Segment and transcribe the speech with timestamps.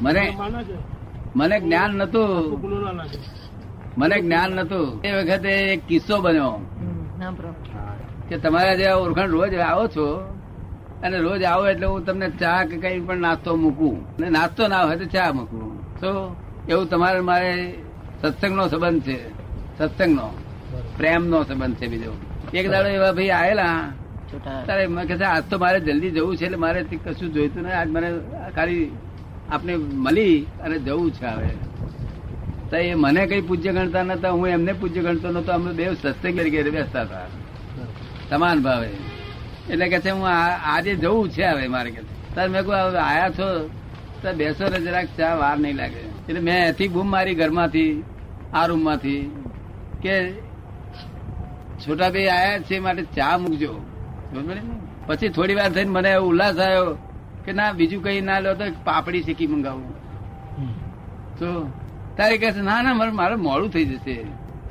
[0.00, 0.36] મને
[1.36, 2.60] મને જ્ઞાન નતું.
[3.98, 5.02] મને જ્ઞાન નતું.
[5.02, 6.50] એ વખતે એક કિસ્સો બન્યો.
[8.28, 10.38] કે તમારા જે ઓળખાણ રોજ આવો છો
[11.02, 14.16] અને રોજ આવો એટલે હું તમને ચા કે કઈ પણ નાસ્તો મૂકું.
[14.16, 16.00] અને નાસ્તો ના હોય તો ચા મૂકું.
[16.00, 16.36] તો
[16.68, 17.74] એવું તમારે મારે
[18.22, 19.28] સત્સંગનો સંબંધ છે.
[19.78, 20.30] સત્સંગનો.
[20.96, 22.12] પ્રેમનો સંબંધ છે બીજો.
[22.54, 23.92] એક દાડો એવા ભાઈ આયેલા.
[24.66, 27.88] તારે મેં કહે આજ તો મારે જલ્દી જવું છે એટલે મારે કશું જોઈતું નહીં આજ
[27.88, 28.18] મને
[28.54, 28.90] ખાલી
[29.52, 31.48] આપને મળી અને જવું છે હવે.
[32.70, 36.36] તો એ મને કઈ પૂજ્ય ગણતા નતા, હું એમને પૂજ્ય ગણતો નતો, અમે બે સત્સંગ
[36.36, 37.26] તરીકે બેસતા હતા.
[38.30, 38.88] સમાન ભાવે.
[39.70, 42.00] એટલે કે છે, હું આજે જવું છે હવે મારે કે
[42.34, 43.70] તાર મેં કહું હવે આયા છો,
[44.22, 46.02] તો બેસો ને જરાક, ચા વાર નહીં લાગે.
[46.28, 48.02] એટલે મેં એથી બૂમ મારી ઘરમાંથી,
[48.54, 49.30] આ રૂમમાંથી,
[50.02, 50.32] કે
[51.80, 53.74] છોટા ભાઈ આયા છે માટે ચા મૂકજો.
[55.06, 56.98] પછી થોડી વાર થઈને મને ઉલ્લાસ આવ્યો
[57.44, 59.88] કે ના બીજું કઈ ના લો તો પાપડી શીખી મંગાવું.
[61.38, 61.48] તો
[62.18, 64.16] તારે કહે છે ના ના મારે મારે મોડું થઈ જશે.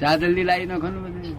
[0.02, 1.36] ચા જલ્દી લાવી નાખો ને બધું.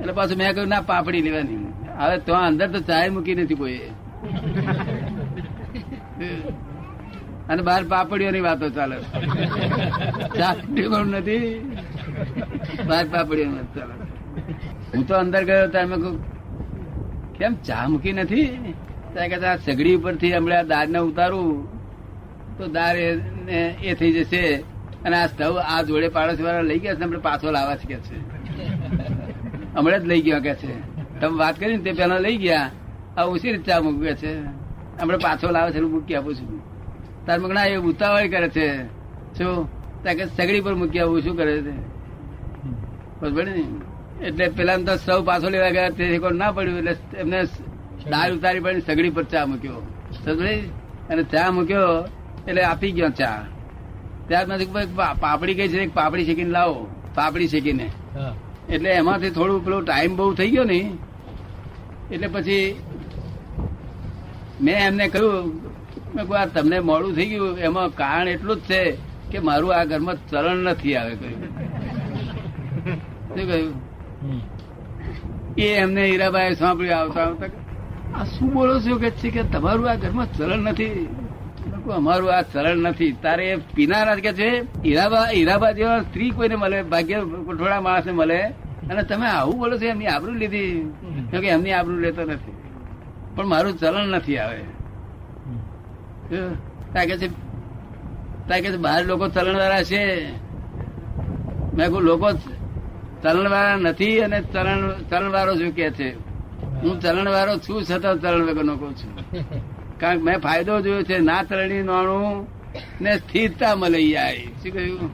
[0.00, 1.60] એટલે પાછું મેં કહ્યું ના પાપડી લેવાની.
[2.00, 3.80] હવે તો અંદર તો ચાય મૂકી નથી કોઈ.
[7.50, 8.96] અને બહાર પાપડીઓની વાતો ચાલે.
[10.38, 11.46] ચા પીવાનું નથી.
[12.88, 13.94] બહાર પાપડીઓની વાત ચાલે.
[14.92, 16.18] હું તો અંદર ગયો ત્યારે મેં કહ્યું
[17.36, 18.48] કેમ ચા મૂકી નથી?
[19.14, 21.48] ત્યાં સગડી ઉપરથી હમણાં દાળ ને ઉતારું,
[22.58, 24.42] તો દાળ એ થઈ જશે.
[25.04, 27.98] અને આ સ્ટવ આ જોડે પાડોશી વાળા લઈ ગયા છે, હમણાં પાછો લાવવા છે કે
[28.00, 28.18] છે.
[29.74, 30.74] હમણાં જ લઈ ગયા કે છે.
[31.20, 32.70] તમે વાત કરી ને તે પેલા લઈ ગયા,
[33.16, 34.32] આ ઓછી રીતે ચા મૂકે છે.
[35.00, 36.60] હમણાં પાછો લાવે છે મૂકી આપું છું.
[37.26, 38.66] તાર મગના એ ઉતાવળ કરે છે.
[39.38, 39.56] શું?
[40.02, 41.74] ત્યાં કે સગડી પર મૂકી આવું શું કરે છે?
[43.20, 43.64] બસ ને.
[44.26, 46.78] એટલે પેલા તો સૌ પાછો લેવા ગયા, તે ના પડ્યું.
[46.78, 47.38] એટલે એમને
[48.10, 49.80] દાળ ઉતારી પડી સગડી પર ચા મૂક્યો.
[51.10, 51.90] અને ચા મૂક્યો
[52.48, 53.38] એટલે આપી ગયો ચા.
[54.28, 54.68] ત્યારમાંથી
[55.22, 56.80] પાપડી કઈ છે પાપડી શેકીને લાવો.
[57.16, 57.86] પાપડી શેકીને.
[58.74, 60.78] એટલે એમાંથી થોડું પેલો ટાઈમ બહુ થઈ ગયો ને
[62.12, 62.66] એટલે પછી
[64.64, 65.46] મેં એમને કહ્યું
[66.14, 68.80] મેં કહ્યું તમને મોડું થઈ ગયું એમાં કારણ એટલું જ છે
[69.30, 71.40] કે મારું આ ઘરમાં ચલણ નથી આવે કહ્યું
[73.34, 73.74] શું કહ્યું?
[75.64, 77.50] એ એમને હીરાબાઈ સાંભળ્યું આવતા આવતા
[78.16, 81.08] આ શું બોલો છો કે છે કે તમારું આ ઘરમાં ચલણ નથી?
[81.98, 83.12] અમારું આ ચલણ નથી.
[83.22, 83.46] તારે
[83.76, 84.48] પીનારા કે છે?
[84.84, 87.18] હીરાબા હીરાબા જેવા સ્ત્રી કોઈને મળે ભાગ્ય
[87.58, 88.40] થોડા માણસને મળે?
[88.90, 90.72] અને તમે આવું બોલો છો એમની આબરૂ લીધી.
[91.30, 92.56] કે એમની આબરૂ લેતો નથી.
[93.34, 94.60] પણ મારું ચલણ નથી આવે.
[96.92, 97.28] કે છે
[98.46, 100.02] ત્યાં કે છે બહાર લોકો ચલણ વાળા છે?
[101.76, 102.28] મેં કહું લોકો
[103.22, 106.08] ચલણ વાળા નથી અને ચલણ ચલણ વાળો શું કે છે?
[106.82, 109.18] હું ચલણ વાળો છું છતાં ચલણ વગરનો કહું છું?
[109.98, 112.46] કારણ કે મેં ફાયદો જોયો છે, ના તરણી નાણું
[113.00, 114.38] ને સ્થિરતા મળે જાય.
[114.38, 115.10] શું કહ્યું?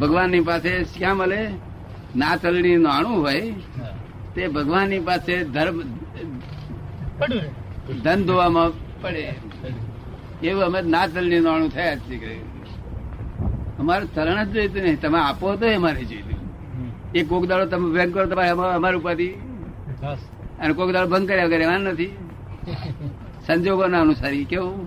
[0.00, 1.48] ભગવાનની પાસે ક્યાં મળે?
[2.16, 3.54] ના તરણી નાણું હોય,
[4.34, 5.82] તે ભગવાનની પાસે ધર્મ
[8.02, 8.70] ધન ધોવામાં
[9.02, 9.34] પડે.
[10.42, 12.56] એવું અમે ના તરણી નાણું થયા જ છે
[13.78, 15.00] અમારે તરણ જ જોઈતું નહીં.
[15.00, 16.38] તમે આપો તો અમારે જોઈતું.
[17.14, 19.34] એ કોક દાડો તમે બેંક કરો, તમારે અમા- અમારા ઉપાધિ
[20.60, 22.12] અને કોઈક દાડો બંધ કર્યા વગર એમાં નથી.
[23.46, 24.86] સંજોગોના અનુસારી કેવું?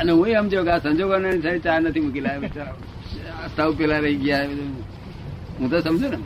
[0.00, 2.76] અને હું એમ જો કે આ સંજોગોના અનુસારી ચા નથી મૂકી લાવ્યા બિચારા
[3.48, 4.44] સ્ટવ પેલા રહી ગયા
[5.58, 6.18] હું તો સમજુ ને.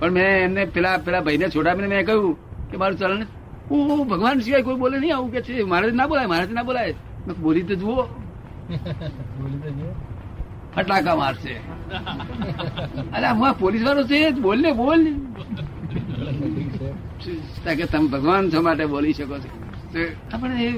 [0.00, 2.36] પણ મેં એમને પેલા પેલા ભાઈને છોડાવીને મેં કહ્યું
[2.70, 3.24] કે મારું ચલણ
[3.70, 5.62] ઓ ભગવાન સિવાય કોઈ બોલે નહીં આવું કે છે.
[5.64, 6.94] મારે ના બોલાય મારે ના બોલાય.
[7.42, 8.02] બોલી તો જુઓ.
[9.40, 9.90] બોલી તો જુઓ.
[10.76, 11.54] ફટાકા મારશે.
[13.16, 14.30] અરે, હું પોલીસ વાળો છે?
[14.30, 15.00] બોલ ને બોલ.
[17.66, 19.50] ને કે તમે ભગવાન છો માટે બોલી શકો છો.
[20.32, 20.68] આપણે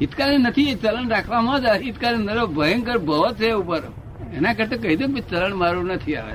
[0.00, 3.82] હિતકારી નથી ચલણ રાખવામાં જ હિતકારી નરો, ભયંકર ભવ છે ઉપર.
[4.34, 6.34] એના કરતા કહી દઉં ચલણ મારું નથી આવે.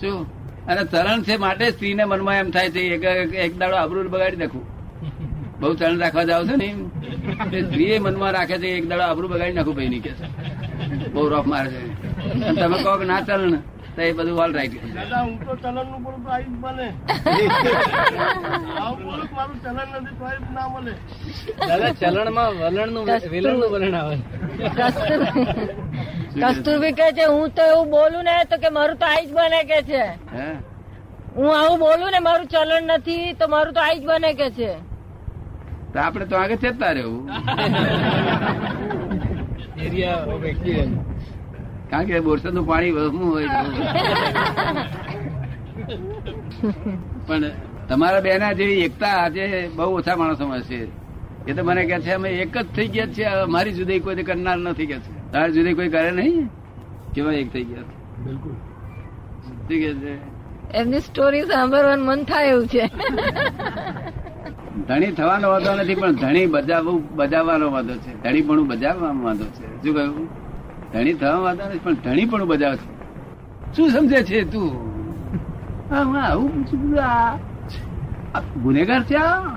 [0.00, 0.26] જો,
[0.68, 2.80] અને ચલણ છે માટે સ્ત્રીને મનમાં એમ થાય છે,
[3.36, 4.66] એક દાડો આબરૂ બગાડી નાખું.
[5.60, 6.74] બહુ ચલણ રાખવા જાવ છો ને
[7.62, 10.10] સ્ત્રીએ મનમાં રાખે છે, એક દાડો આબરૂ બગાડી નાખું ભાઈ ની કે
[11.12, 11.95] બહુ રોફ મારે છે.
[12.56, 13.56] તમે કહો કે ના ચલણ
[13.96, 16.88] તો એ બધું ઓલ રાઈટ દાદા હું તો ચલણનું પણ પ્રાઇસ બને
[18.78, 20.92] આવું બોલું મારું ચલણ નથી પ્રાઇસ ના મળે
[21.62, 24.16] દાદા ચલણમાં વલણનું વિલણનું વલણ આવે.
[26.42, 29.64] કસ્તુરબી કે છે હું તો એવું બોલું ને તો કે મારું તો આઈ જ બને
[29.70, 30.02] કે છે.
[31.36, 31.50] હું?
[31.52, 34.76] આવું બોલું ને મારું ચલણ નથી તો મારું તો આઈ જ બને કે છે.
[35.92, 37.26] તો આપણે તો આગળ ચેતતા રહેવું.
[39.78, 40.98] એરિયા ઓફ એક્સપિરિયન્સ
[41.90, 43.48] કારણ કે બોરસદનું પાણી વહમું હોય
[47.26, 47.44] પણ
[47.88, 49.42] તમારા બેના જેવી એકતા આજે
[49.76, 50.78] બહુ ઓછા માણસોમાં છે.
[51.48, 54.58] એ તો મને કે છે અમે એક જ થઈ ગયા છે મારી જુદી કોઈ કરનાર
[54.58, 55.12] નથી કે છે.
[55.32, 56.48] તારી જુદી કોઈ કરે નહીં?
[57.14, 57.88] કેવા એક થઈ ગયા?
[58.24, 58.54] બિલકુલ.
[59.44, 60.12] શું કે છે?
[60.74, 62.84] એમની સ્ટોરી સાંભળવાનું મન થાય એવું છે.
[64.88, 68.12] ધણી થવાનો વાંધો નથી પણ ધણી બજાવવું બજાવવાનો વાંધો છે.
[68.22, 69.66] ધણી પણ બજાવવાનો વાંધો છે.
[69.82, 70.28] શું કહ્યું?
[70.92, 72.74] ધણી થવા વાંધો નથી, પણ ધણી પણ બજાવ
[73.74, 74.70] શું સમજે છે તું?
[75.92, 76.80] આવું પૂછું
[78.62, 79.50] ગુનેગાર છે, આ?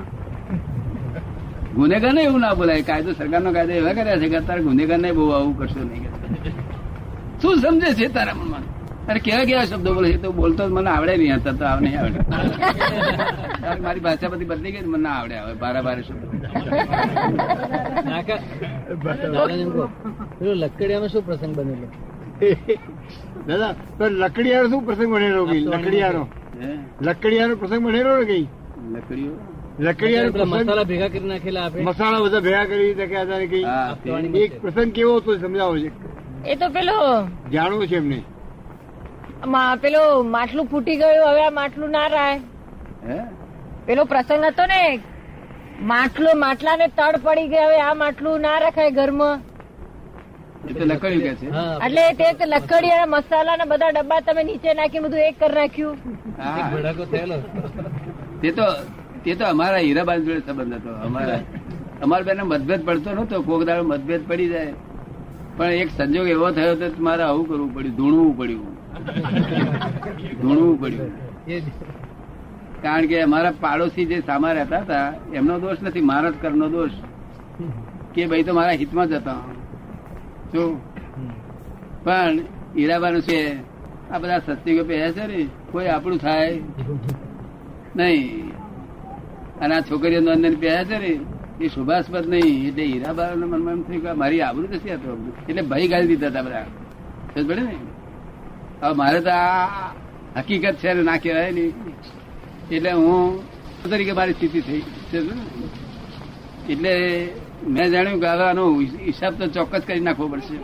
[1.75, 5.09] ગુનેગાર ને એવું ના બોલાય, કાયદો સરકારનો કાયદો એવા કર્યા છે કે તારે ગુનેગાર ને
[5.17, 6.11] બહુ આવું કરશો નહીં.
[7.41, 8.63] શું સમજે છે તારા મનમાં?
[9.09, 11.99] અરે કેવા કેવા શબ્દો બોલે છે તો બોલતો મને આવડે નહીં હતા તો આવ નહીં
[11.99, 12.19] આવડે.
[13.83, 16.28] મારી ભાષા બધી બદલી ગઈ મને ના આવડે હવે બારા બારે શબ્દો.
[20.80, 21.88] પેલો શું પ્રસંગ બનેલો
[23.47, 23.74] દાદા
[24.21, 26.24] લકડિયાનો શું પ્રસંગ બનેલો કઈ લકડિયાનો
[27.01, 28.45] લકડિયાનો પ્રસંગ બનેલો ને કઈ
[28.94, 29.33] લકડીઓ
[29.80, 35.13] લકડિયાનો મસાલા ભેગા કરી નાખેલા આપણે મસાલા બધા ભેગા કરી શક્યા કઈ એક પ્રસંગ કેવો
[35.18, 35.92] હતો સમજાવો છે
[36.45, 36.97] એ તો પેલો
[37.51, 38.19] જાણવું છે એમને
[39.81, 42.42] પેલો માટલું ફૂટી ગયું હવે આ માટલું ના રાય.
[43.85, 44.81] પેલો પ્રસંગ હતો ને
[45.87, 49.37] માટલું માટલાને તડ પડી ગયા હવે આ માટલું ના રખાય ઘરમાં.
[50.69, 51.47] એ તો લકડ્યું કે છે.
[51.49, 51.75] હા.
[51.85, 52.03] એટલે
[52.39, 55.97] તે લકડી અને મસાલા ને બધા ડબ્બા તમે નીચે નાખી બધું એક કરી નાખ્યું.
[58.41, 58.65] તે તો
[59.23, 60.91] તે તો અમારા હીરાબાન જોડે સંબંધ હતો.
[61.07, 61.39] અમારા
[62.03, 64.73] અમારા બેને મતભેદ પડતો નતો કોક દાડો મતભેદ પડી જાય.
[65.57, 67.95] પણ એક સંજોગ એવો થયો તો મારે આવું કરવું પડ્યું.
[67.95, 68.73] ધૂણવું પડ્યું.
[70.41, 71.11] ધૂણવું પડ્યું.
[72.83, 76.91] કારણ કે અમારા પાડોશી જે સામા રહેતા હતા, એમનો દોષ નથી, મારા જ કરનો દોષ.
[78.13, 79.41] કે ભાઈ તો મારા હિતમાં જ હતા.
[80.51, 80.69] શું
[82.03, 82.39] પણ
[82.75, 83.39] હીરાબાનું છે,
[84.11, 85.39] આ બધા સસ્તીકો પહેર્યા છે ને,
[85.71, 86.59] કોઈ આપણું થાય
[87.95, 88.51] નહીં.
[89.61, 91.11] અને આ છોકરીઓ અંદર પહેર્યા છે ને,
[91.61, 92.67] એ શુભાસ્પદ નહીં.
[92.67, 96.41] એટલે હીરાબા મનમાં એમ થયું કે મારી આબરૂ નથી હતું એટલે ભય ગાળી દીધા હતા
[96.41, 96.67] બધા.
[97.33, 97.75] સમજ પડે ને?
[98.81, 99.93] હવે મારે તો આ
[100.37, 101.73] હકીકત છે ને, ના કહેવાય નહીં
[102.75, 103.21] એટલે હું
[103.92, 104.83] તરીકે મારી સ્થિતિ થઈ
[106.74, 106.94] એટલે
[107.75, 108.63] મેં જાણ્યું કે આનો
[109.07, 110.57] હિસાબ તો ચોક્કસ કરી નાખવો પડશે.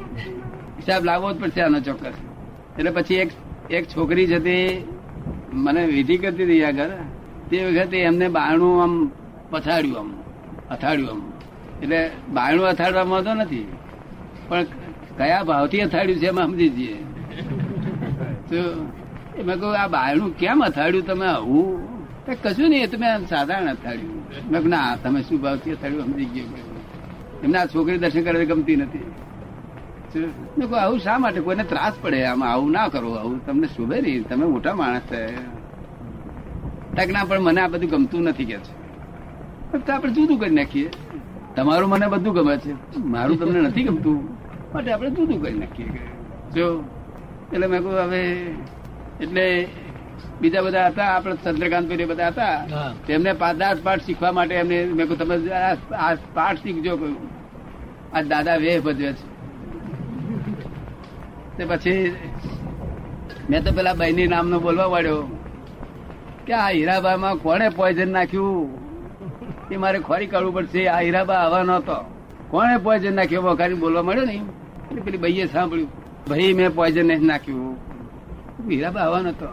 [0.79, 2.17] હિસાબ લાવવો જ પડશે આનો ચોક્કસ.
[2.77, 3.31] એટલે પછી એક
[3.77, 4.55] એક છોકરી છે તે
[5.63, 6.93] મને વિધિ કરતી હતી આગળ.
[7.49, 8.93] તે વખતે એમને બારણું આમ
[9.51, 10.09] પછાડ્યું આમ
[10.73, 11.21] અથાડ્યું આમ.
[11.83, 11.99] એટલે
[12.37, 13.67] બારણું અથાડવામાં તો નથી,
[14.47, 14.65] પણ
[15.17, 16.97] કયા ભાવથી અથાડ્યું છે એમાં સમજી જઈએ.
[18.49, 18.59] તો
[19.47, 21.27] મેં કહું આ બારણું કેમ અથાડ્યું તમે?
[21.27, 21.67] આવું
[22.33, 26.45] કશું નહીં તમે સાધારણ અથાડ્યું ના, તમે શું ભાવથી અથાડ્યું સમજી ગયો
[27.43, 29.05] એમને આ છોકરી દર્શન કરવી ગમતી નથી.
[30.79, 31.39] આવું શા માટે?
[31.41, 35.21] કોઈને ત્રાસ પડે, આમાં આવું ના કરો, આવું તમને શોભે નહીં, તમે મોટા માણસ છે.
[36.95, 38.73] તક ના પણ મને આ બધું ગમતું નથી કે છે.
[39.77, 40.89] તો આપણે જુદું કરી નાખીએ.
[41.55, 42.73] તમારું મને બધું ગમે છે.
[42.99, 44.19] મારું તમને નથી ગમતું.
[44.73, 45.85] માટે આપણે જુદું કરી નાખીએ
[46.55, 46.83] જો
[47.53, 48.21] એટલે મેં કહ્યું હવે
[49.21, 49.67] એટલે
[50.41, 52.55] બીજા બધા હતા આપણે ચંદ્રકાંત ભાઈ બધા હતા.
[53.07, 53.31] તેમને
[53.61, 55.35] દાસ પાઠ શીખવા માટે એમને મેં કહ્યું તમે
[56.05, 57.17] આ પાઠ શીખજો કહ્યું
[58.15, 59.25] આ દાદા વેહ ભજવે છે.
[61.57, 62.03] તે પછી
[63.49, 65.21] મેં તો પેલા બહેની નામનો બોલવા પડ્યો
[66.45, 68.67] કે આ હીરાબામાં કોણે પોઈઝન નાખ્યું?
[69.73, 70.81] એ મારે ખોરી કાઢવું પડશે.
[70.93, 71.97] આ હીરાબા આવા નતો
[72.51, 73.45] કોણે પોઈઝન નાખ્યું?
[73.47, 74.27] વખારી બોલવા મળ્યો
[74.93, 75.91] ને પેલી ભાઈએ સાંભળ્યું
[76.29, 77.75] ભાઈ મેં પોઈઝન નહીં નાખ્યું.
[78.69, 79.49] હીરાબા આવા નતો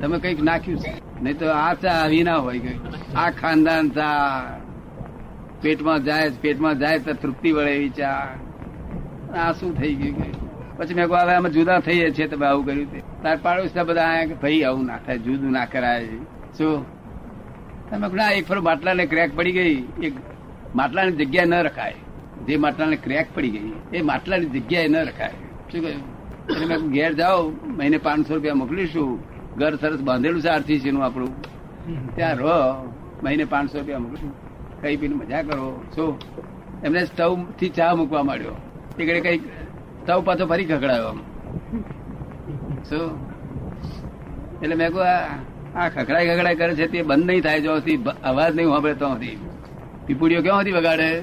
[0.00, 1.22] તમે કંઈક નાખ્યું છે.
[1.22, 2.78] નહીં તો આ ચા આવી ના હોય કઈ
[3.16, 4.60] આ ખાનદાન ચા.
[5.62, 8.34] પેટમાં જાય પેટમાં જાય તો તૃપ્તિ વળે એવી ચા.
[9.36, 13.02] આ શું થઈ ગયું પછી મેં હવે અમે જુદા થઈએ છીએ તમે આવું કર્યું તે
[13.22, 16.06] તાર પાડોશી બધા આયા ભાઈ, આવું ના થાય, જુદું ના કરાય.
[16.58, 16.86] શું?
[17.90, 19.74] તમે ના, એક ફરો માટલાને ક્રેક પડી ગઈ.
[20.02, 20.12] એક
[20.74, 21.94] માટલાની જગ્યાએ ન રખાય.
[22.46, 25.30] જે માટલાને ક્રેક પડી ગઈ, એ માટલાની જગ્યાએ ન રખાય.
[25.72, 26.02] શું કહ્યું?
[26.62, 29.35] એટલે ઘેર જાઓ, મહિને પાંચસો રૂપિયા મોકલીશું.
[29.58, 31.42] ઘર સરસ બાંધેલું છે આરસીસી નું આપણું.
[32.16, 32.48] ત્યાં રહો
[33.24, 34.34] મહિને પાંચસો રૂપિયા મૂકું
[34.82, 35.84] કઈ પીને મજા કરો.
[35.94, 36.18] શું?
[36.84, 38.50] એમને સ્ટવથી ચા મૂકવા માંડ્યો.
[38.98, 41.20] એકડે કઈ સ્ટવ પાછો ફરી ખખડાયો આમ.
[42.82, 43.26] શું?
[44.62, 45.04] એટલે મેં કહું
[45.78, 47.60] આ- ખખડાઈ ખખડાઈ કરે છે તે બંધ નહીં થાય.
[47.60, 47.72] જો
[48.24, 49.38] અવાજ નહીં સાંભળે તો હતી
[50.06, 51.22] પીપુડીઓ ક્યાં હતી વગાડે?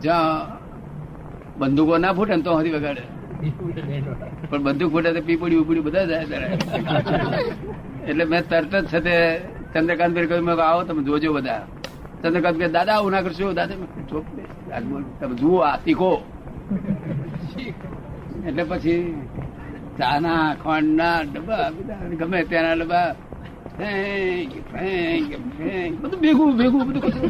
[0.00, 0.48] જ્યાં
[1.58, 3.21] બંદૂકો ના ફૂટે ને તો હતી વગાડે.
[4.50, 6.24] પણ બધું ખોટા તો પીપુડી ઉપડી બધા જાય
[8.08, 9.16] એટલે મેં તરત જ છે
[9.72, 11.62] ચંદ્રકાંત ભાઈ કહ્યું આવો તમે જોજો બધા
[12.22, 13.78] ચંદ્રકાંત ભાઈ દાદા, આવું ના કરશો દાદા.
[15.18, 16.12] તમે જુઓ આ શીખો
[18.46, 19.02] એટલે પછી
[19.98, 21.66] ચાના, ખોંડના ડબ્બા
[22.20, 23.08] ગમે ત્યાંના ડબ્બા.
[26.02, 27.26] બધું ભેગું ભેગું, બધું કચરો.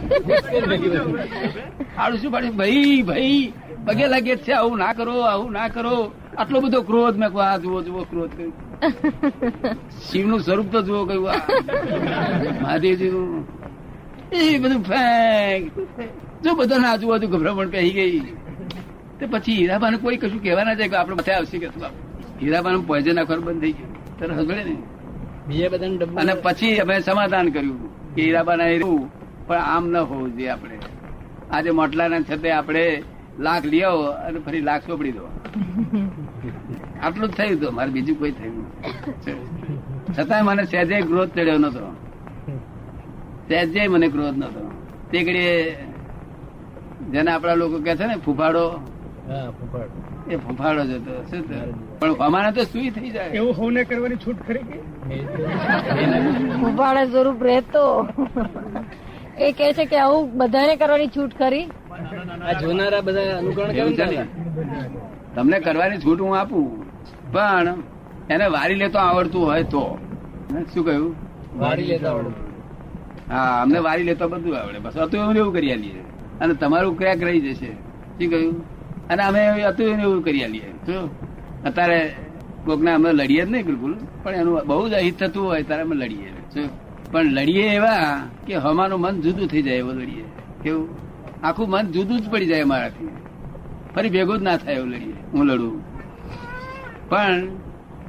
[2.20, 3.42] શું ભાઈ ભાઈ
[3.86, 6.12] પગે લાગે જ છે આવું ના કરો આવું ના કરો.
[6.38, 8.52] આટલો બધો ક્રોધ મેં કહ્યું, આ જુઓ જુઓ ક્રોધ કર્યું.
[10.10, 11.30] શિવનું સ્વરૂપ તો જુઓ કયું
[12.62, 13.46] મહાદેવજી નું
[14.32, 15.78] એ બધું ફેંક
[16.44, 18.20] જો બધાને આજુબાજુ ગભરામણ પહેરી ગઈ.
[19.20, 21.68] તો પછી હીરાબાને કોઈ કશું કહેવા ના જાય કે આપણે બધા આવશે કે?
[22.42, 24.18] હીરાબાનું પોઈઝન નાખવાનું બંધ થઈ ગયું.
[24.18, 24.76] તરત હસબડે ને?
[25.48, 29.10] બીજા બધાને અને પછી અમે સમાધાન કર્યું કે હીરાબાના એવું
[29.46, 30.78] પણ આમ ન હોવું જોઈએ આપણે.
[31.50, 33.02] આજે મોટલાના છતે આપણે
[33.38, 35.24] લાખ લઈ આવો અને ફરી લાખ ચોપડી દો.
[37.02, 38.66] આટલું જ થયું હતું મારે બીજું કોઈ થયું.
[40.16, 41.86] છતાંય મને સહેજે ગ્રોથ ચડ્યો નતો
[43.48, 44.62] સહેજે મને ગ્રોથ નતો
[45.10, 45.54] તે ઘડીએ
[47.12, 48.64] જેને આપણા લોકો કે છે ને ફૂફાડો.
[50.30, 51.42] એ ફૂફાડો જ હતો શું
[52.00, 53.30] પણ અમારે તો સુઈ થઈ જાય.
[53.38, 54.78] એવું હોને કરવાની છૂટ ખરી કે?
[56.68, 57.84] ઉભાડે સ્વરૂપ રહેતો.
[59.38, 61.66] એ કે છે કે આવું બધાને કરવાની છૂટ ખરી?
[61.92, 64.26] આ જોનારા બધા અનુકરણ કરે ને ને?
[65.34, 66.86] તમને કરવાની છૂટ હું આપું.
[67.32, 67.68] પણ
[68.30, 69.98] એને વારી લેતો આવડતું હોય તો.
[70.74, 71.16] શું કહ્યું?
[71.58, 72.34] વારી લેતા આવડતું.
[73.32, 74.78] હા અમને વારી લેતો બધું આવડે.
[74.78, 76.00] બસ હતું એવું એવું કરી આલીએ.
[76.40, 77.72] અને તમારું ક્રેક રહી જશે.
[77.72, 78.64] શું કહ્યું?
[79.08, 80.70] અને અમે હતું એવું ને એવું કરી આલીએ.
[80.86, 81.10] શું?
[81.64, 82.14] અત્યારે
[82.64, 85.96] કોકને અમે લડીએ જ નહીં બિલકુલ પણ એનું બહુ જ અહિત થતું હોય ત્યારે અમે
[85.96, 86.30] લડીએ.
[86.54, 86.68] શું?
[87.12, 90.24] પણ લડીએ એવા કે હમાનું મન જુદું થઈ જાય એવું લડીએ.
[90.62, 91.11] કેવું?
[91.42, 93.08] આખું મન જુદું જ પડી જાય મારાથી
[93.94, 95.82] ફરી ભેગું જ ના થાય એવું લડીએ હું લડું.
[97.08, 97.48] પણ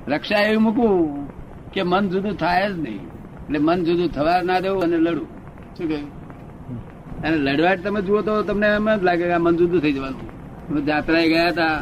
[0.08, 1.28] રક્ષા એવી મૂકવું
[1.72, 3.00] કે મન જુદું થાય જ નહીં.
[3.44, 5.28] એટલે મન જુદું થવા ના દેવું અને લડું.
[5.78, 7.24] શું કહ્યું?
[7.24, 10.22] અને લડવા જ તમે જુઓ તો તમને એમ જ લાગે કે મન જુદું થઈ જવાનું.
[10.70, 11.80] અમે જાત્રાએ ગયા હતા.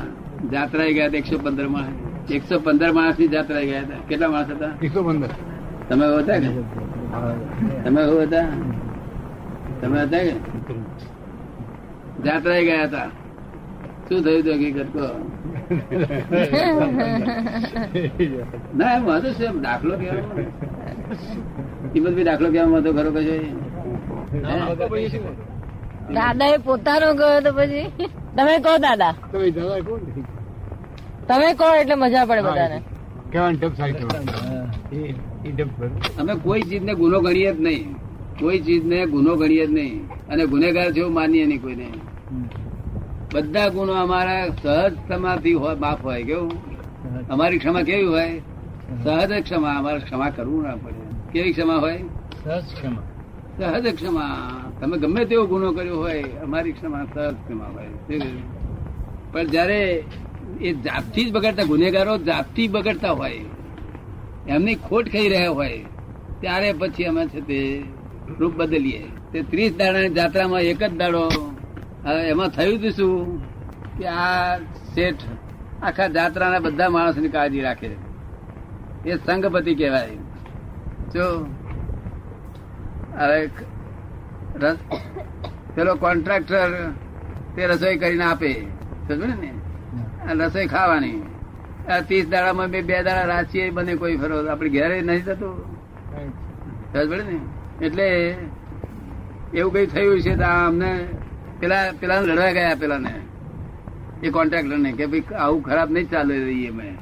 [0.52, 2.32] જાત્રાએ ગયા હતા એકસો પંદર માણસ.
[2.32, 3.96] એકસો પંદર માણસની જાત્રાએ ગયા હતા.
[4.10, 4.72] કેટલા માણસ હતા?
[4.82, 5.28] એકસો પંદર.
[5.90, 6.50] તમે હતા કે?
[7.84, 8.48] તમે એવું હતા?
[9.82, 10.51] તમે હતા કે?
[12.26, 13.10] જાત્રાએ ગયા હતા.
[14.08, 15.06] શું થયું હતું હકીકત કહો
[18.78, 20.24] ના એમ વાંધો શું દાખલો કહેવાનો
[21.94, 23.36] કિંમત દાખલો કહેવામાં તો ખરો કશો
[26.16, 27.88] દાદા એ પોતાનો ગયો તો પછી?
[28.36, 29.14] તમે કહો દાદા.
[31.28, 32.78] તમે કોણ કહો એટલે મજા પડે બધાને.
[33.32, 34.26] કેવાનું કેવાનું
[36.20, 37.84] અમે કોઈ ચીજ ને ગુનો ગણીએ જ નહીં.
[38.40, 39.96] કોઈ ચીજ ને ગુનો ગણીએ જ નહીં.
[40.32, 41.88] અને ગુનેગાર જેવું માનીએ નહીં કોઈને.
[43.34, 46.52] બધા ગુનો અમારા સહજ હોય માફ હોય કેવું?
[47.30, 48.40] અમારી ક્ષમા કેવી હોય?
[49.04, 49.44] સહજ.
[49.44, 51.04] ક્ષમા અમારે ક્ષમા કરવું ના પડે.
[51.34, 52.00] કેવી ક્ષમા હોય?
[52.44, 53.04] સહજ ક્ષમા.
[53.60, 54.64] સહજ ક્ષમા.
[54.80, 58.20] તમે ગમે તેવો ગુનો કર્યો હોય અમારી ક્ષમા સહજ ક્ષમા હોય.
[59.32, 60.04] પણ જયારે
[60.62, 63.40] એ જાતથી જ બગડતા ગુનેગારો જાતથી બગડતા હોય
[64.48, 65.80] એમની ખોટ ખાઈ રહ્યા હોય
[66.42, 67.84] ત્યારે પછી અમે છે તે
[68.40, 69.04] રૂપ બદલીએ.
[69.32, 71.24] તે ત્રીસ દાડાની જાત્રામાં એક જ દાડો
[72.06, 73.42] હવે એમાં થયું હતું શું?
[73.98, 74.58] કે આ
[74.96, 75.24] શેઠ
[75.84, 77.90] આખા જાત્રાના બધા માણસની કાળજી રાખે
[79.06, 80.16] એ સંઘપતિ કહેવાય.
[81.14, 81.46] જો
[83.20, 83.48] હવે
[85.76, 86.92] પેલો કોન્ટ્રાક્ટર
[87.56, 88.54] તે રસોઈ કરીને આપે.
[89.08, 89.52] સમજો ને?
[90.30, 91.22] આ રસોઈ ખાવાની.
[91.90, 94.46] આ ત્રીસ દાડામાં બે બે દાડા રાચીએ બને કોઈ ફરો.
[94.48, 95.56] આપડે ઘેરે નહીં થતું.
[96.94, 97.40] સમજ ને?
[97.86, 98.36] એટલે
[99.54, 101.08] એવું કઈ થયું છે તો આ અમને
[101.62, 103.14] પેલા પેલા લડવા ગયા પેલાને.
[104.24, 106.94] એ કોન્ટ્રાક્ટર ને કે ભાઈ આવું ખરાબ નહીં ચાલે રહીએ મેં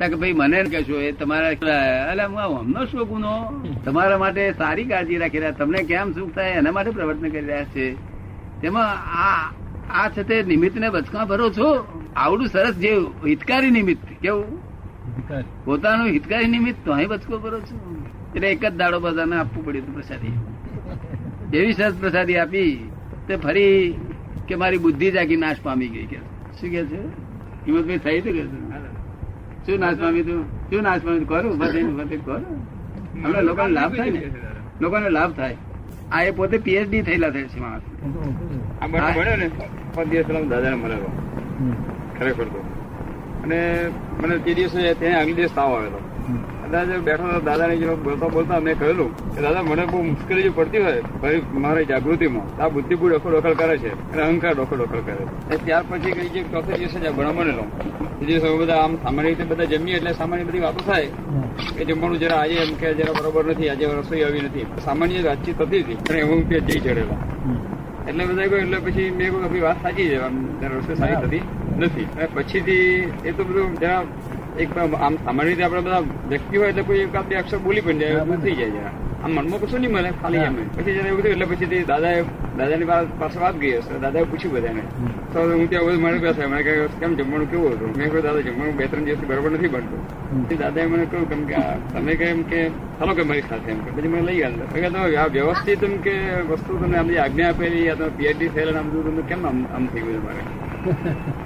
[0.00, 2.66] કે ભાઈ મને કહેશો એ તમારા એટલે હું.
[2.78, 3.32] આ શું ગુનો
[3.84, 7.70] તમારા માટે સારી કાળજી રાખી રહ્યા તમને કેમ સુખ થાય એના માટે પ્રવર્તન કરી રહ્યા
[7.74, 7.86] છે.
[8.62, 8.90] તેમાં
[9.24, 9.40] આ
[9.98, 11.68] આ છે તે નિમિત્તને બચકા ભરો છો?
[12.16, 12.92] આવડું સરસ જે
[13.26, 14.58] હિતકારી નિમિત્ત કેવું?
[15.64, 17.76] પોતાનું હિતકારી નિમિત્ત તો અહીં બચકો ભરો છો?
[18.34, 20.36] એટલે એક જ દાડો બધાને આપવું પડ્યું હતું પ્રસાદી.
[21.58, 22.72] એવી સરસ પ્રસાદી આપી.
[23.28, 23.74] તે ફરી
[24.48, 26.20] કે મારી બુદ્ધિ જાગી નાશ પામી ગઈ કે.
[26.60, 27.00] શું કે છે?
[27.66, 28.44] હિંમતભાઈ થઈ તું કે
[29.66, 30.40] શું નાશ પામી તું?
[30.70, 31.28] શું નાશ પામી તું?
[31.28, 32.44] કરું બધે બધે કરું.
[33.14, 34.20] હમણાં લોકોને લાભ થાય ને.
[34.80, 35.56] લોકોને લાભ થાય.
[36.12, 37.84] આ એ પોતે પીએચડી થયેલા થાય છે માણસ.
[40.50, 41.08] દાદાને મળેલો
[42.18, 42.60] ખરેખર તો.
[43.44, 43.60] અને
[44.22, 46.00] મને તે દિવસે ત્યાં આગલે દિવસ તાવ આવેલો.
[46.72, 50.52] દાદા બેઠો હતો દાદાને જો બોલતા બોલતા મેં કહેલું કે દાદા મને બહુ મુશ્કેલી જો
[50.58, 52.46] પડતી હોય ભાઈ મારી જાગૃતિમાં.
[52.62, 55.54] આ બુદ્ધિ બહુ ડોખો ડોખલ કરે છે અને અહંકાર ડોખો ડોખલ કરે છે.
[55.54, 57.66] એ ત્યાર પછી કઈ જે ચોથે દિવસે જ ભણા સૌ
[58.20, 61.10] એ દિવસે બધા આમ સામાન્ય રીતે બધા જમીએ એટલે સામાન્ય બધી વાતો થાય.
[61.76, 64.66] કે જમવાનું જરા આજે એમ કે જરા બરોબર નથી આજે રસોઈ આવી નથી.
[64.86, 67.20] સામાન્ય વાતચીત થતી હતી અને હું ત્યાં જઈ ચડેલા.
[68.08, 70.08] એટલે બધા કહ્યું એટલે પછી મેં કહ્યું કે વાત સાચી
[70.60, 71.42] છે રસોઈ સારી થતી
[71.78, 72.06] નથી.
[72.18, 72.88] અને પછીથી
[73.28, 74.02] એ તો બધું જરા
[74.62, 77.98] એક આમ સામાન્ય રીતે આપણે બધા વ્યક્તિ હોય એટલે કોઈ એકાદ બે અક્ષર બોલી પણ
[78.02, 78.92] જાય થઈ જાય જરા
[79.24, 80.56] આમ મનમાં કશું નહીં મળે ખાલી એમ.
[80.76, 82.20] પછી જયારે એવું થયું એટલે પછી દાદાએ
[82.58, 82.88] દાદાની
[83.20, 83.98] પાસે વાત ગઈ હશે.
[84.04, 84.82] દાદાએ પૂછ્યું બધાને.
[85.32, 87.90] તો હું ત્યાં બધું મને બેસે મને કહે કેમ જમવાનું કેવું હતું?
[87.98, 90.02] મેં કહ્યું દાદા જમવાનું બે ત્રણ દિવસથી બરોબર નથી બનતું.
[90.44, 92.60] પછી દાદાએ મને કહ્યું કેમ કે તમે કેમ એમ કે
[93.00, 93.90] ચાલો કે મારી સાથે એમ કે.
[93.96, 96.14] પછી મને લઈ ગયા કે તમે આ વ્યવસ્થિત એમ કે
[96.50, 99.92] વસ્તુ તમને આમ જે આજ્ઞા આપેલી આ તમે પીએચડી થયેલા આમ તમને કેમ આમ આમ
[99.92, 100.42] થઈ ગયું તમારે?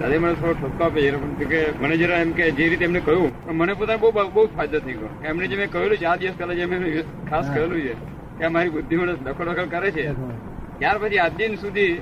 [0.01, 1.01] દાદા મને થોડો ઠપકો આપે
[1.45, 4.93] કે મને જરા એમ કે જે રીતે એમને કહ્યું મને પોતાને બહુ બહુ ફાયદો થઈ
[4.93, 5.09] ગયો.
[5.25, 7.95] એમને જે મેં કહેલું આ દિવસ પહેલા જે મેં ખાસ કહેલું છે
[8.39, 10.05] કે મારી બુદ્ધિ મને દખલ કરે છે.
[10.79, 12.01] ત્યાર પછી આજ દિન સુધી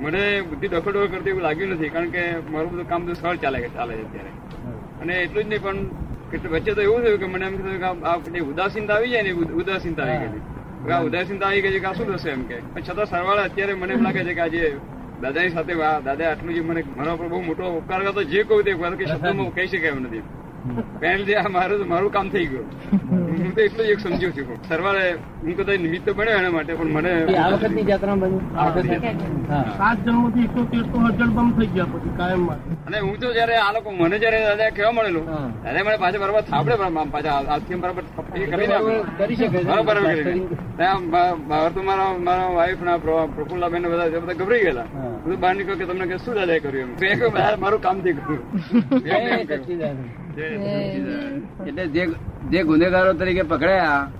[0.00, 3.68] મને બુદ્ધિ દખલ કરતી એવું લાગ્યું નથી કારણ કે મારું બધું કામ બધું સરળ ચાલે
[3.76, 4.32] ચાલે છે અત્યારે.
[5.02, 5.78] અને એટલું જ નહીં પણ
[6.30, 9.30] કેટલું વચ્ચે તો એવું થયું કે મને એમ કીધું કે આ- ઉદાસીનતા આવી જાય ને
[9.32, 10.92] ઉદાસીનતા આવી ગઈ.
[10.92, 12.56] આ ઉદાસીનતા આવી ગઈ છે કે શું થશે એમ કે?
[12.82, 14.76] છતાં સરવાળે અત્યારે મને એમ લાગે છે કે આજે
[15.24, 15.74] દાદાની સાથે
[16.06, 19.04] દાદા આટલું જે મને મારા પર બહુ મોટો ઉપકાર કર્યો તો જે કહું તે કે
[19.12, 20.24] શબ્દોમાં કહી શકાય એમ નથી.
[21.00, 22.66] પહેલી જે મારું મારું કામ થઈ ગયું.
[23.40, 24.46] હું તો એટલું જ એક સમજ્યો છું.
[24.68, 25.04] સરવાળે
[25.42, 27.12] હું કદાચ નિમિત્ત બન્યો એના માટે પણ મને
[27.42, 28.42] આ વખતની જાત્રા બન્યું?
[32.86, 35.24] અને હું તો જયારે આ લોકો મને જયારે દાદા કેવા મળેલું.
[35.64, 36.74] દાદા મને પાછા બરાબર થાપડે
[37.14, 38.04] પાછા આજથી બરાબર
[38.36, 39.62] એ કરી શકે છે.
[39.62, 40.46] બરાબર બરાબર કરીને.
[40.76, 44.82] ત્યાં બા- બહાર તો મારા મારા વાઈફ ના પ્રફુલ્લાબેન બધા બધા ગભરાઈ ગયેલા.
[45.24, 47.60] બધું બહાર નીકળ્યો કે તમને કે શું દાદા કર્યું એમ.
[47.60, 48.12] મારું કામથી
[49.44, 50.04] સચ્ચિદાનંદ.
[51.68, 52.06] એટલે જે
[52.50, 54.10] જે ગુનેગારો તરીકે પકડાયા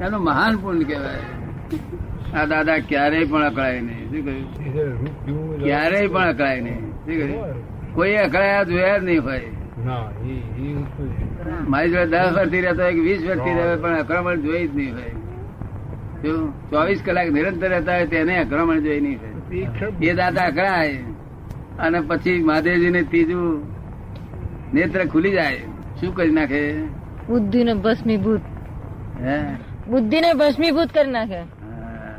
[0.00, 2.40] એનું મહાન પુણ્ય કહેવાય.
[2.42, 4.04] આ દાદા ક્યારેય પણ અકળાય નહીં.
[4.04, 5.64] શું કહ્યું?
[5.64, 6.80] ક્યારેય પણ અકળાય નહીં.
[6.80, 7.94] શું કહ્યું?
[7.94, 9.40] કોઈ અકળાયા જોયા જ નહીં હોય.
[11.68, 14.92] મારી જોડે દસ વર્ષથી રહેતો હોય કે વીસ વર્ષથી રહે પણ અક્રમણ જોઈ જ નહીં
[14.92, 15.10] હોય.
[16.22, 19.62] જો ચોવીસ કલાક નિરંતર રહેતા હોય તેને અક્રમણ જોઈ નહીં હોય.
[20.02, 20.96] એ દાદા અકળાય.
[21.78, 23.62] અને પછી મહાદેવજી ને ત્રીજું
[24.74, 25.58] નેત્ર ખુલી જાય.
[26.00, 26.82] શું કરી નાખે?
[27.28, 28.40] બુદ્ધિ ને ભસ્મીભૂત.
[29.20, 29.40] હે?
[29.88, 31.38] બુદ્ધિ ને ભસ્મીભૂત કરી નાખે.
[31.38, 32.14] હા.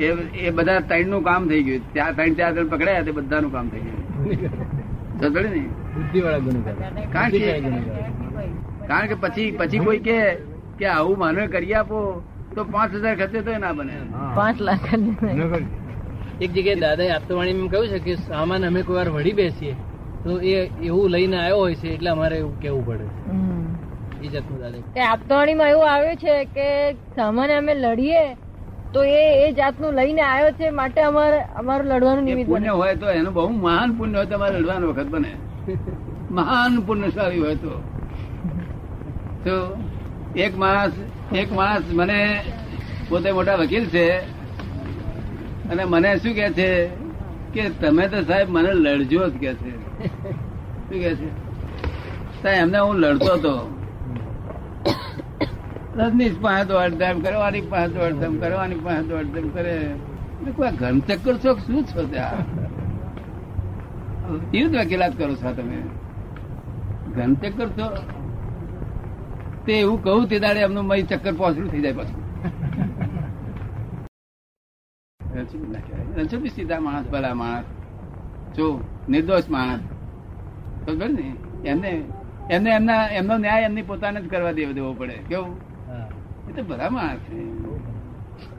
[0.00, 0.06] એ
[0.38, 1.92] એ બધા ત્રણનું કામ થઈ ગયું.
[1.92, 5.50] ત્યાં ત્રણ ચાર ત્રણ પકડાયા તે બધાનું કામ થઈ ગયું.
[5.50, 5.79] ને?
[5.94, 6.74] બુદ્ધિવાળા.
[7.14, 7.50] કારણ કે
[8.88, 10.16] કારણ કે પછી પછી કોઈ કે
[10.78, 11.98] કે આવું માનવ કરી આપો
[12.54, 13.94] તો પાંચ હજાર ખર્ચે તો ના બને.
[14.38, 14.88] પાંચ લાખ
[16.40, 19.74] એક જગ્યાએ દાદાએ આપતવાણીમાં કહ્યું છે કે સામાન અમે કોઈ વાર વળી બેસીએ.
[20.24, 20.54] તો એ
[20.88, 23.06] એવું લઈને આવ્યો હોય છે એટલે અમારે એવું કેવું પડે.
[24.24, 26.68] એ જાતનું દાદા આપતવાણીમાં એવું આવ્યું છે કે
[27.18, 28.24] સામાન અમે લડીએ
[28.94, 33.06] તો એ એ જાતનું લઈને આવ્યો છે માટે અમારે અમારું લડવાનું નિમિત્ત પુણ્ય હોય તો
[33.18, 35.30] એનું બહુ મહાન પુણ્ય હોય તમારે લડવાનો વખત બને.
[36.30, 37.74] મહાન પુણ્યશાળી હોય તો.
[40.36, 40.92] એક માણસ
[41.34, 42.20] એક માણસ મને
[43.08, 44.06] પોતે મોટા વકીલ છે
[45.70, 46.68] અને મને શું કે છે
[47.54, 49.72] કે તમે તો સાહેબ મને લડજો જ કે છે.
[50.86, 51.28] શું કે છે?
[52.42, 53.54] સાહેબ, એમને હું લડતો હતો.
[55.96, 59.76] રજનીશ પાસે તો અડધમ કરવાની પાસે તો અડધમ કરવાની પાસે તો અડધમ કરે
[60.56, 61.00] કોઈ ઘન
[61.38, 62.38] છો શું છો ત્યાં?
[64.52, 65.78] રીતે વકીલાત કરો છો તમે.
[67.14, 67.86] ઘન ચક્કર છો
[69.66, 72.20] તે એવું કહું તે દાડે એમનું મય ચક્કર પહોંચલું થઈ જાય પાછું.
[76.16, 77.64] રણછોડ સીધા માણસ ભલા માણસ.
[78.56, 78.66] જો
[79.08, 79.82] નિર્દોષ માણસ.
[80.86, 81.26] ખબર ને
[81.68, 81.90] એમને
[82.50, 85.16] એમને એમના એમનો ન્યાય એમની પોતાને જ કરવા દેવો દેવો પડે.
[85.28, 85.52] કેવું?
[86.48, 87.40] એ તો ભલા માણસ છે.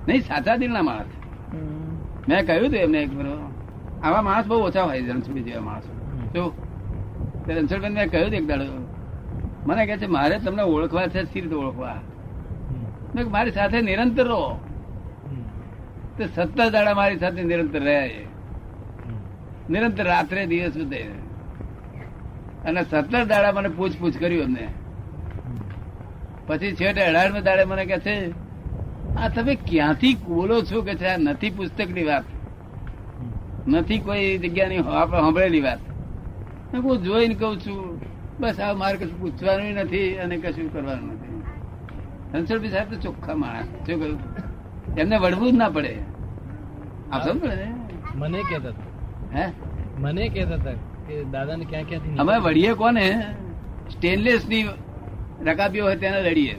[0.08, 1.06] નહીં સાચા દિલના માણસ
[2.30, 3.34] મેં કહ્યું હતું એમને એક બરો
[4.04, 5.92] આવા માણસ બહુ ઓછા હોય રણછોડી જેવા માણસો.
[6.34, 6.54] જો
[7.48, 8.64] રણછોડભાઈ મેં કહ્યું એક દાડો
[9.66, 11.96] મને કહે છે મારે તમને ઓળખવા છે સ્થિર ઓળખવા?
[13.16, 14.60] મેં મારી સાથે નિરંતર રહો.
[16.18, 18.26] તે સત્તર દાડા મારી સાથે નિરંતર રહ્યા છે.
[19.70, 20.98] નિરંતર રાત્રે દિવસ સુધી.
[22.66, 24.68] અને સત્તર દાડા મને પૂછપૂછ કર્યું અમને
[26.48, 28.16] પછી છેવટે અઢારમે દાડે મને કે છે
[29.16, 31.06] આ તમે ક્યાંથી બોલો છો કે છે?
[31.06, 32.24] આ નથી પુસ્તકની વાત.
[33.68, 35.80] નથી કોઈ જગ્યાની આપણે સાંભળેલી વાત.
[36.74, 38.02] હું જોઈને કઉ છું.
[38.40, 41.42] બસ આ મારે કશું પૂછવાનું નથી અને કશું કરવાનું નથી.
[42.38, 43.66] રણછોડભાઈ સાહેબ તો ચોખ્ખા માણસ.
[43.66, 44.20] શું કહ્યું
[44.98, 45.98] એમને વળવું જ ના પડે.
[47.12, 47.74] આપ સમજો ને.
[48.16, 48.70] મને કેતા
[49.36, 49.52] હે?
[49.98, 50.72] મને કેતા હતા
[51.08, 53.26] કે દાદાને ક્યાં ક્યાંથી અમે વળીએ કોને?
[53.90, 54.66] સ્ટેનલેસની
[55.46, 56.56] રકાબીઓ હોય તેને લડીએ.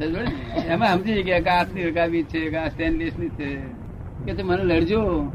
[0.00, 3.56] એમાં સમજી ગયા કાચની રકાબી છે કે આ સ્ટેનલેસની છે.
[4.24, 5.32] કે તું મને લડજો.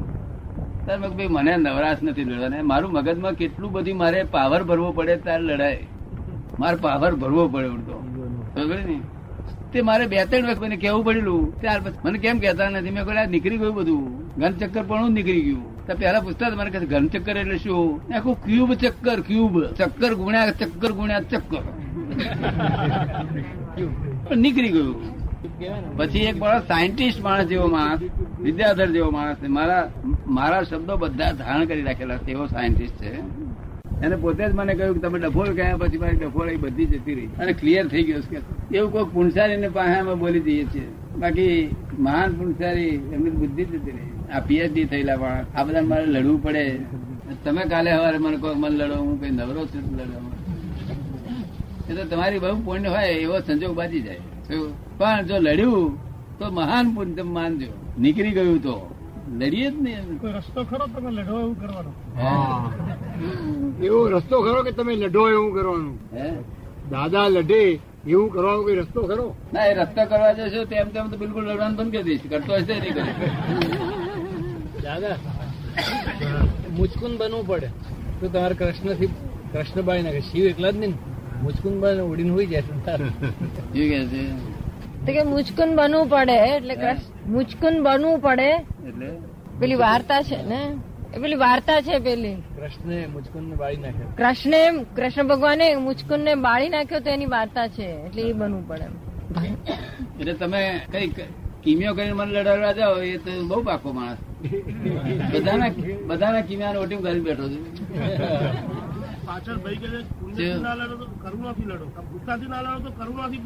[0.88, 2.62] તાર મેં ભાઈ મને નવરાશ નથી લડવાને.
[2.62, 5.80] મારું મગજમાં કેટલું બધું મારે પાવર ભરવો પડે ત્યારે લડાય
[6.60, 8.04] મારે પાવર ભરવો પડે ઉડતો.
[8.56, 9.00] સમજો ને
[9.72, 11.62] તે મારે બે ત્રણ વખત મને કેવું પડેલું.
[11.62, 12.92] ત્યાર પછી મને કેમ કહેતા નથી?
[12.92, 14.34] મેં કહ્યું નીકળી ગયું બધું.
[14.40, 15.88] ઘન ચક્કર પણ નીકળી ગયું.
[15.88, 18.02] તો પેલા પૂછતા મને કહે ઘન ચક્કર એટલે શું?
[18.16, 19.64] આખું ક્યુબ ચક્કર ક્યુબ.
[19.64, 21.64] ચક્કર ગુણ્યા ચક્કર ગુણ્યા ચક્કર.
[23.76, 24.96] પણ નીકળી ગયું.
[25.98, 28.02] પછી એક માણસ સાયન્ટિસ્ટ માણસ જેવો માણસ,
[28.42, 29.92] વિદ્યાધર જેવો માણસ મારા
[30.28, 33.12] મારા શબ્દો બધા ધારણ કરી રાખેલા એવો સાયન્ટિસ્ટ છે.
[34.06, 37.14] એને પોતે જ મને કહ્યું કે તમે ડફોળ ગયા પછી મારી ડફોળ એ બધી જતી
[37.14, 37.30] રહી.
[37.40, 40.88] અને ક્લિયર થઈ ગયું કે એવું કોઈ પુણસારી ને પાસે અમે બોલી દઈએ છીએ.
[41.20, 44.12] બાકી મહાન પુણસારી એમની બુદ્ધિ જતી રહી.
[44.34, 46.64] આ પીએચડી થયેલા પણ આ બધા મારે લડવું પડે.
[47.44, 50.22] તમે કાલે સવારે મને કહો મને લડો, હું કઈ નવરો છું લડવા
[51.90, 54.22] એ તો તમારી બહુ પુણ્ય હોય એવો સંજોગ બાજી જાય.
[55.00, 55.88] પણ જો લડ્યું
[56.40, 57.70] તો મહાન પુણ્ય તમે માનજો.
[58.04, 58.76] નીકળી ગયું તો.
[59.40, 61.92] લડીએ જ નહીં કોઈ રસ્તો ખરો તમે લડો એવું કરવાનો?
[63.88, 65.96] એવો રસ્તો ખરો કે તમે લડો એવું કરવાનું?
[66.18, 66.28] હે?
[66.94, 67.62] દાદા લડે
[68.14, 69.26] એવું કરવાનો કોઈ રસ્તો ખરો?
[69.54, 72.24] ના એ રસ્તો કરવા જશો તેમ તેમ તો બિલકુલ લડવાનું બંધ કરી દઈશ.
[72.32, 73.04] કરતો હશે નહીં કરે
[74.86, 75.16] દાદા
[76.78, 77.70] મુચકુન બનવું પડે.
[78.20, 79.12] તો તમારે કૃષ્ણથી
[79.52, 80.94] કૃષ્ણ બાળી નાખે શિવ એકલા જ નહીં
[81.44, 81.80] ને.
[81.80, 85.14] બન ઉડીને હોય જશે શું કે છે?
[85.14, 88.52] કે મુચકુન બનવું પડે એટલે કૃષ્ણ- મુચકુન બનવું પડે.
[88.52, 89.08] એટલે?
[89.60, 90.76] પેલી વાર્તા છે ને?
[91.16, 92.36] એ પેલી વાર્તા છે પેલી.
[92.36, 94.08] કૃષ્ણે મુચકુન ને બાળી નાખ્યો.
[94.18, 98.86] કૃષ્ણે કૃષ્ણ ભગવાને મુચકુન ને બાળી નાખ્યો તો એની વાર્તા છે એટલે એ બનવું પડે.
[100.20, 101.08] એટલે તમે કઈ
[101.64, 104.18] કિમિયો કરીને મને લડાડવા જાઓ એ તો બહુ પાકો માણસ.
[105.34, 105.70] બધાના
[106.08, 107.66] બધાના કિમિયાનો ઓટીમ કરીને બેઠો છું.
[109.26, 109.32] કે
[110.36, 110.76] છે, ના
[111.24, 111.88] કરુણાથી લડો.
[112.12, 113.40] ગુસ્સાથી ના લડો તો કરુણાથી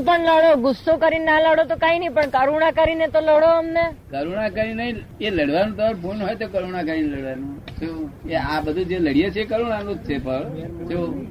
[0.00, 3.94] પણ લડો ગુસ્સો કરીને ના લડો તો કઈ નહીં પણ કરુણા કરીને તો લડો અમને.
[4.10, 7.60] કરુણા કરી નહીં એ લડવાનું તો ભૂલ હોય તો કરુણા કરીને લડવાનું.
[7.80, 8.12] શું?
[8.28, 10.44] એ આ બધું જે લડીએ છીએ કરુણાનું જ છે પણ.
[10.88, 11.26] શું?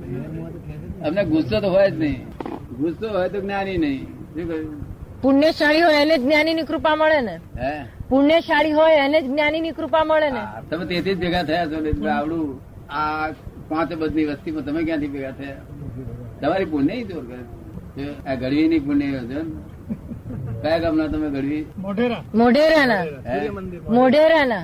[1.06, 2.28] અમને ગુસ્સો તો હોય જ નહીં.
[2.78, 4.08] ગુસ્સો હોય તો જ્ઞાની નહીં.
[4.34, 4.86] શું કહ્યું?
[5.22, 7.40] પુણ્યશાળી હોય એને જ્ઞાની ની કૃપા મળે ને.
[7.60, 7.86] હે?
[8.10, 10.42] પુણ્યશાળી હોય એને જ જ્ઞાનીની કૃપા મળે ને.
[10.70, 12.60] તમે તેથી જ ભેગા થયા છો આવડું.
[12.90, 13.28] આ
[13.70, 15.62] પાંચ બધી વસ્તીમાં તમે ક્યાંથી ભેગા થયા?
[16.42, 17.42] તમારી પુણ્ય દૂર કરે.
[18.28, 19.48] આ ઘડવી ની પુણ્ય યોજન
[20.62, 22.22] કયા ગામના તમે ઘડવી મોઢેરા.
[22.42, 23.04] મોઢેરાના?
[23.98, 24.64] મોઢેરાના.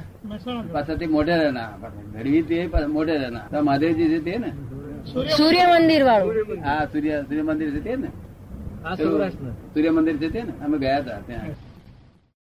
[0.73, 1.69] પાછળથી મોઢેરાના.
[2.13, 2.57] ઘડવી તે
[2.95, 3.45] મોઢેરાના.
[3.67, 4.49] મહાદેવજી છે તે ને?
[5.37, 8.09] સૂર્ય મંદિર વાળું હા સૂર્ય સૂર્ય મંદિર છે તે ને?
[9.73, 10.53] સૂર્ય મંદિર છે તે ને?
[10.65, 11.55] અમે ગયા હતા ત્યાં.